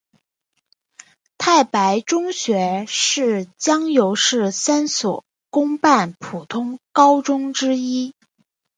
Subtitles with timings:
[1.37, 8.15] 太白中学是江油市三所公办普通高中之一。